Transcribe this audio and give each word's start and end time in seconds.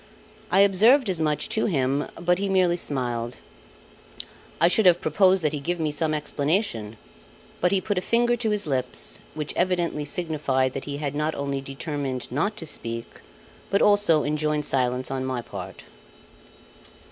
I 0.49 0.61
observed 0.61 1.11
as 1.11 1.21
much 1.21 1.47
to 1.49 1.67
him, 1.67 2.07
but 2.19 2.39
he 2.39 2.49
merely 2.49 2.75
smiled. 2.75 3.39
I 4.59 4.67
should 4.67 4.87
have 4.87 4.99
proposed 4.99 5.43
that 5.43 5.53
he 5.53 5.59
give 5.59 5.79
me 5.79 5.91
some 5.91 6.11
explanation; 6.11 6.97
but 7.59 7.71
he 7.71 7.79
put 7.81 7.99
a 7.99 8.01
finger 8.01 8.35
to 8.35 8.49
his 8.49 8.65
lips, 8.65 9.19
which 9.35 9.53
evidently 9.55 10.03
signified 10.05 10.73
that 10.73 10.85
he 10.85 10.97
had 10.97 11.13
not 11.13 11.35
only 11.35 11.61
determined 11.61 12.31
not 12.31 12.57
to 12.57 12.65
speak, 12.65 13.21
but 13.69 13.79
also 13.83 14.23
enjoined 14.23 14.65
silence 14.65 15.11
on 15.11 15.23
my 15.23 15.39
part. 15.39 15.83